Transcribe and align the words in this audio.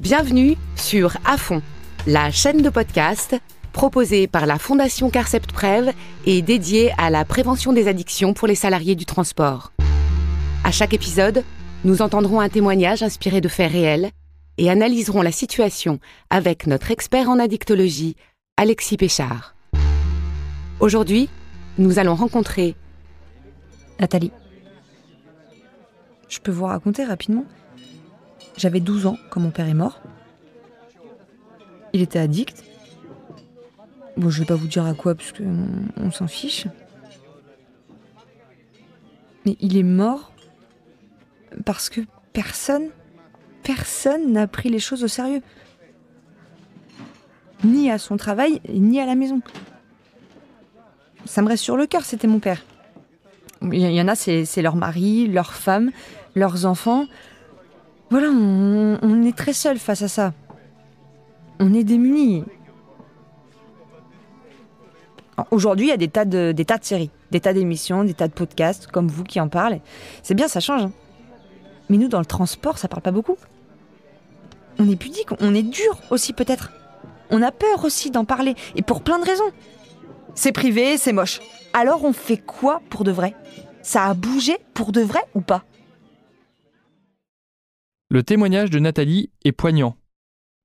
Bienvenue 0.00 0.56
sur 0.74 1.16
À 1.24 1.38
fond, 1.38 1.62
la 2.08 2.32
chaîne 2.32 2.62
de 2.62 2.68
podcast 2.68 3.36
proposée 3.72 4.26
par 4.26 4.44
la 4.44 4.58
Fondation 4.58 5.08
Carcept 5.08 5.52
Prev 5.52 5.92
et 6.26 6.42
dédiée 6.42 6.92
à 6.98 7.10
la 7.10 7.24
prévention 7.24 7.72
des 7.72 7.86
addictions 7.86 8.34
pour 8.34 8.48
les 8.48 8.56
salariés 8.56 8.96
du 8.96 9.06
transport. 9.06 9.72
À 10.64 10.72
chaque 10.72 10.94
épisode, 10.94 11.44
nous 11.84 12.02
entendrons 12.02 12.40
un 12.40 12.48
témoignage 12.48 13.04
inspiré 13.04 13.40
de 13.40 13.48
faits 13.48 13.70
réels 13.70 14.10
et 14.58 14.68
analyserons 14.68 15.22
la 15.22 15.30
situation 15.30 16.00
avec 16.28 16.66
notre 16.66 16.90
expert 16.90 17.30
en 17.30 17.38
addictologie, 17.38 18.16
Alexis 18.56 18.96
Péchard. 18.96 19.54
Aujourd'hui, 20.80 21.28
nous 21.78 22.00
allons 22.00 22.16
rencontrer 22.16 22.74
Nathalie. 24.00 24.32
Je 26.28 26.40
peux 26.40 26.50
vous 26.50 26.64
raconter 26.64 27.04
rapidement 27.04 27.44
J'avais 28.56 28.80
12 28.80 29.06
ans 29.06 29.18
quand 29.30 29.40
mon 29.40 29.50
père 29.50 29.68
est 29.68 29.74
mort. 29.74 30.00
Il 31.92 32.02
était 32.02 32.18
addict. 32.18 32.64
Bon, 34.16 34.30
je 34.30 34.40
vais 34.40 34.46
pas 34.46 34.54
vous 34.54 34.68
dire 34.68 34.84
à 34.84 34.94
quoi, 34.94 35.14
parce 35.14 35.32
s'en 36.12 36.28
fiche. 36.28 36.66
Mais 39.44 39.56
il 39.60 39.76
est 39.76 39.82
mort 39.82 40.32
parce 41.64 41.88
que 41.88 42.00
personne, 42.32 42.88
personne 43.62 44.32
n'a 44.32 44.46
pris 44.46 44.68
les 44.70 44.78
choses 44.78 45.04
au 45.04 45.08
sérieux. 45.08 45.42
Ni 47.64 47.90
à 47.90 47.98
son 47.98 48.16
travail, 48.16 48.60
ni 48.68 49.00
à 49.00 49.06
la 49.06 49.14
maison. 49.14 49.40
Ça 51.24 51.42
me 51.42 51.48
reste 51.48 51.62
sur 51.62 51.76
le 51.76 51.86
cœur, 51.86 52.04
c'était 52.04 52.26
mon 52.26 52.38
père. 52.38 52.62
Il 53.62 53.80
y 53.80 54.00
en 54.00 54.08
a, 54.08 54.14
c'est 54.14 54.62
leur 54.62 54.76
mari, 54.76 55.26
leur 55.26 55.54
femme, 55.54 55.90
leurs 56.34 56.66
enfants. 56.66 57.06
Voilà, 58.14 58.28
on, 58.30 59.24
est 59.24 59.36
très 59.36 59.52
seul 59.52 59.76
face 59.76 60.02
à 60.02 60.06
ça. 60.06 60.34
On 61.58 61.74
est 61.74 61.82
démunis. 61.82 62.44
Aujourd'hui, 65.50 65.86
il 65.86 65.88
y 65.88 65.92
a 65.92 65.96
des 65.96 66.06
tas, 66.06 66.24
de, 66.24 66.52
des 66.52 66.64
tas 66.64 66.78
de 66.78 66.84
séries, 66.84 67.10
des 67.32 67.40
tas 67.40 67.52
d'émissions, 67.52 68.04
des 68.04 68.14
tas 68.14 68.28
de 68.28 68.32
podcasts 68.32 68.86
comme 68.86 69.08
vous 69.08 69.24
qui 69.24 69.40
en 69.40 69.48
parlent. 69.48 69.80
C'est 70.22 70.34
bien, 70.34 70.46
ça 70.46 70.60
change. 70.60 70.82
Hein. 70.82 70.92
Mais 71.88 71.96
nous, 71.96 72.06
dans 72.06 72.20
le 72.20 72.24
transport, 72.24 72.78
ça 72.78 72.86
parle 72.86 73.02
pas 73.02 73.10
beaucoup. 73.10 73.36
On 74.78 74.88
est 74.88 74.94
pudique, 74.94 75.30
on 75.40 75.52
est 75.52 75.64
dur 75.64 76.00
aussi 76.10 76.32
peut-être. 76.32 76.70
On 77.30 77.42
a 77.42 77.50
peur 77.50 77.84
aussi 77.84 78.12
d'en 78.12 78.24
parler, 78.24 78.54
et 78.76 78.82
pour 78.82 79.02
plein 79.02 79.18
de 79.18 79.24
raisons. 79.24 79.50
C'est 80.36 80.52
privé, 80.52 80.98
c'est 80.98 81.12
moche. 81.12 81.40
Alors 81.72 82.04
on 82.04 82.12
fait 82.12 82.38
quoi 82.38 82.80
pour 82.90 83.02
de 83.02 83.10
vrai? 83.10 83.34
Ça 83.82 84.04
a 84.04 84.14
bougé 84.14 84.56
pour 84.72 84.92
de 84.92 85.00
vrai 85.00 85.24
ou 85.34 85.40
pas? 85.40 85.64
Le 88.14 88.22
témoignage 88.22 88.70
de 88.70 88.78
Nathalie 88.78 89.32
est 89.44 89.50
poignant. 89.50 89.96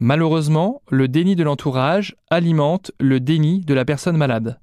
Malheureusement, 0.00 0.80
le 0.88 1.08
déni 1.08 1.36
de 1.36 1.42
l'entourage 1.42 2.16
alimente 2.30 2.90
le 2.98 3.20
déni 3.20 3.60
de 3.60 3.74
la 3.74 3.84
personne 3.84 4.16
malade. 4.16 4.58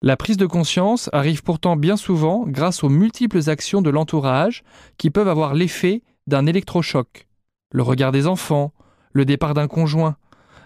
La 0.00 0.16
prise 0.16 0.36
de 0.36 0.46
conscience 0.46 1.10
arrive 1.12 1.42
pourtant 1.42 1.74
bien 1.74 1.96
souvent 1.96 2.44
grâce 2.46 2.84
aux 2.84 2.88
multiples 2.88 3.50
actions 3.50 3.82
de 3.82 3.90
l'entourage 3.90 4.62
qui 4.96 5.10
peuvent 5.10 5.26
avoir 5.26 5.54
l'effet 5.54 6.04
d'un 6.28 6.46
électrochoc. 6.46 7.26
Le 7.72 7.82
regard 7.82 8.12
des 8.12 8.28
enfants, 8.28 8.72
le 9.12 9.24
départ 9.24 9.54
d'un 9.54 9.66
conjoint, 9.66 10.18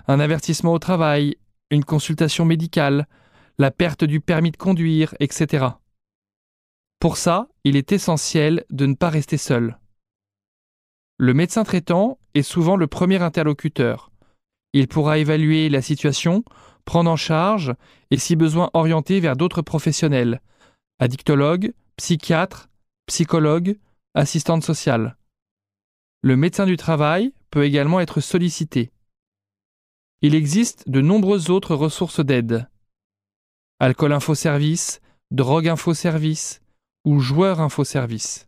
un 0.07 0.21
avertissement 0.21 0.75
au 0.75 0.79
travail, 0.79 1.37
une 1.71 1.83
consultation 1.83 2.45
médicale, 2.45 3.09
la 3.57 3.71
perte 3.71 4.05
du 4.05 4.21
permis 4.21 4.51
de 4.51 4.59
conduire, 4.59 5.15
etc. 5.19 5.65
Pour 6.99 7.17
ça, 7.17 7.49
il 7.65 7.77
est 7.77 7.91
essentiel 7.91 8.67
de 8.69 8.85
ne 8.85 8.93
pas 8.93 9.09
rester 9.09 9.39
seul. 9.39 9.79
Le 11.23 11.35
médecin 11.35 11.65
traitant 11.65 12.19
est 12.33 12.41
souvent 12.41 12.77
le 12.77 12.87
premier 12.87 13.21
interlocuteur. 13.21 14.11
Il 14.73 14.89
pourra 14.89 15.19
évaluer 15.19 15.69
la 15.69 15.83
situation, 15.83 16.45
prendre 16.87 17.11
en 17.11 17.17
charge 17.17 17.75
et 18.11 18.17
si 18.17 18.37
besoin 18.37 18.71
orienter 18.73 19.21
vers 19.21 19.37
d'autres 19.37 19.61
professionnels, 19.61 20.41
addictologues, 20.99 21.75
psychiatres, 21.97 22.71
psychologues, 23.05 23.77
assistantes 24.15 24.65
sociales. 24.65 25.19
Le 26.23 26.39
médecin 26.39 26.65
du 26.65 26.79
travail 26.79 27.35
peut 27.51 27.65
également 27.65 28.01
être 28.01 28.23
sollicité. 28.23 28.91
Il 30.23 30.35
existe 30.35 30.89
de 30.89 31.03
nombreuses 31.03 31.51
autres 31.51 31.75
ressources 31.75 32.21
d'aide. 32.25 32.67
Alcool 33.79 34.15
Info 34.15 34.35
Service, 34.35 35.03
Drogue 35.31 35.69
Info 35.69 35.93
Service 35.93 36.63
ou 37.05 37.21
Joueur 37.21 37.61
Info 37.61 37.85
Service. 37.85 38.47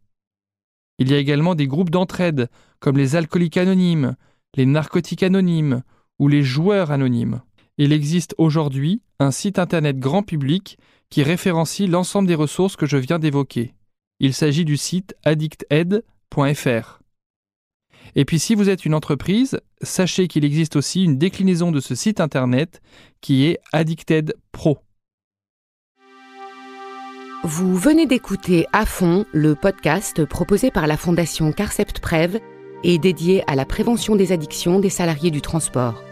Il 0.98 1.10
y 1.10 1.14
a 1.14 1.18
également 1.18 1.54
des 1.54 1.66
groupes 1.66 1.90
d'entraide 1.90 2.48
comme 2.82 2.98
les 2.98 3.14
alcooliques 3.14 3.56
anonymes, 3.56 4.16
les 4.56 4.66
narcotiques 4.66 5.22
anonymes 5.22 5.82
ou 6.18 6.26
les 6.26 6.42
joueurs 6.42 6.90
anonymes. 6.90 7.40
Il 7.78 7.92
existe 7.92 8.34
aujourd'hui 8.38 9.02
un 9.20 9.30
site 9.30 9.60
internet 9.60 9.98
grand 10.00 10.24
public 10.24 10.78
qui 11.08 11.22
référencie 11.22 11.86
l'ensemble 11.86 12.26
des 12.26 12.34
ressources 12.34 12.74
que 12.74 12.86
je 12.86 12.96
viens 12.96 13.20
d'évoquer. 13.20 13.72
Il 14.18 14.34
s'agit 14.34 14.64
du 14.64 14.76
site 14.76 15.14
addicted.fr. 15.24 16.98
Et 18.16 18.24
puis 18.24 18.40
si 18.40 18.56
vous 18.56 18.68
êtes 18.68 18.84
une 18.84 18.94
entreprise, 18.94 19.60
sachez 19.80 20.26
qu'il 20.26 20.44
existe 20.44 20.74
aussi 20.74 21.04
une 21.04 21.18
déclinaison 21.18 21.70
de 21.70 21.78
ce 21.78 21.94
site 21.94 22.20
internet 22.20 22.82
qui 23.20 23.46
est 23.46 23.58
Addicted 23.72 24.34
Pro. 24.50 24.78
Vous 27.44 27.76
venez 27.76 28.06
d'écouter 28.06 28.66
à 28.72 28.86
fond 28.86 29.24
le 29.32 29.54
podcast 29.54 30.24
proposé 30.24 30.72
par 30.72 30.88
la 30.88 30.96
Fondation 30.96 31.52
Carcept 31.52 32.00
Prev 32.00 32.40
et 32.84 32.98
dédié 32.98 33.42
à 33.46 33.54
la 33.54 33.64
prévention 33.64 34.16
des 34.16 34.32
addictions 34.32 34.78
des 34.78 34.90
salariés 34.90 35.30
du 35.30 35.40
transport. 35.40 36.02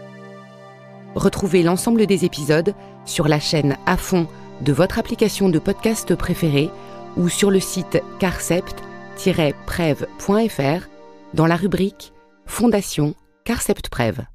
Retrouvez 1.15 1.63
l'ensemble 1.63 2.05
des 2.05 2.25
épisodes 2.25 2.73
sur 3.05 3.27
la 3.27 3.39
chaîne 3.39 3.77
à 3.85 3.97
fond 3.97 4.27
de 4.61 4.71
votre 4.71 4.99
application 4.99 5.49
de 5.49 5.59
podcast 5.59 6.15
préférée 6.15 6.69
ou 7.17 7.29
sur 7.29 7.51
le 7.51 7.59
site 7.59 8.01
carcept-prev.fr 8.19 10.87
dans 11.33 11.47
la 11.47 11.55
rubrique 11.55 12.13
Fondation 12.45 13.15
Carcept 13.43 13.89
Prev. 13.89 14.30